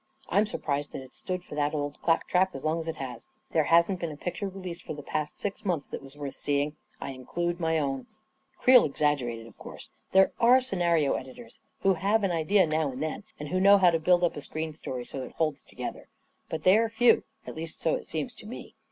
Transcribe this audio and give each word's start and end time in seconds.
I'm 0.29 0.47
surprised 0.47 0.93
that 0.93 1.03
it's 1.03 1.19
stood 1.19 1.43
for 1.43 1.53
that 1.53 1.75
old 1.75 2.01
clap 2.01 2.27
trap 2.27 2.55
as 2.55 2.63
long 2.63 2.79
as 2.79 2.87
it 2.87 2.95
has! 2.95 3.27
There 3.51 3.65
hasn't 3.65 3.99
been 3.99 4.09
a 4.11 4.17
picture 4.17 4.47
re 4.49 4.59
leased 4.59 4.81
for 4.81 4.95
the 4.95 5.03
past 5.03 5.39
six 5.39 5.63
months 5.63 5.91
that 5.91 6.01
was 6.01 6.17
worth 6.17 6.35
seeing. 6.35 6.75
I 6.99 7.11
include 7.11 7.59
my 7.59 7.77
own!" 7.77 8.07
Creel 8.57 8.83
exaggerated, 8.83 9.45
of 9.45 9.59
course. 9.59 9.91
There 10.11 10.31
are 10.39 10.59
scena 10.59 10.95
rio 10.95 11.13
editors 11.13 11.61
who 11.81 11.93
have 11.93 12.23
an 12.23 12.31
idea 12.31 12.65
now 12.65 12.91
and 12.91 13.03
then, 13.03 13.25
and 13.39 13.49
who 13.49 13.59
know 13.59 13.77
how 13.77 13.91
to 13.91 13.99
build 13.99 14.23
up 14.23 14.35
a 14.35 14.41
screen 14.41 14.73
story 14.73 15.05
so 15.05 15.19
that 15.19 15.27
it 15.27 15.31
holds 15.33 15.61
together. 15.61 16.07
But 16.49 16.63
they 16.63 16.79
are 16.79 16.89
few— 16.89 17.23
at 17.45 17.53
least 17.55 17.79
so 17.79 17.93
it 17.93 18.07
seems 18.07 18.33
to 18.33 18.47
me. 18.47 18.73